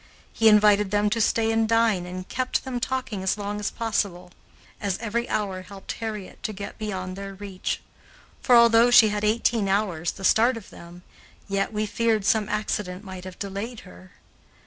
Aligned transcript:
He 0.33 0.47
invited 0.49 0.89
them 0.89 1.11
to 1.11 1.21
stay 1.21 1.51
and 1.51 1.69
dine 1.69 2.07
and 2.07 2.27
kept 2.27 2.63
them 2.63 2.79
talking 2.79 3.21
as 3.21 3.37
long 3.37 3.59
as 3.59 3.69
possible, 3.69 4.31
as 4.81 4.97
every 4.97 5.29
hour 5.29 5.61
helped 5.61 5.91
Harriet 5.91 6.41
to 6.41 6.51
get 6.53 6.79
beyond 6.79 7.15
their 7.15 7.35
reach; 7.35 7.81
for, 8.41 8.55
although 8.55 8.89
she 8.89 9.09
had 9.09 9.23
eighteen 9.23 9.69
hours 9.69 10.13
the 10.13 10.23
start 10.23 10.57
of 10.57 10.71
them, 10.71 11.03
yet 11.47 11.71
we 11.71 11.85
feared 11.85 12.25
some 12.25 12.49
accident 12.49 13.03
might 13.03 13.25
have 13.25 13.37
delayed 13.37 13.81
her. 13.81 14.13